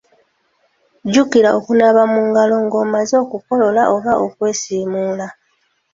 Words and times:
Jjukira 1.03 1.49
okunaaba 1.59 2.03
mu 2.13 2.19
ngalo 2.27 2.55
ng’omaze 2.65 3.15
okukolola 3.23 3.81
oba 3.95 4.11
okwasimula. 4.25 5.27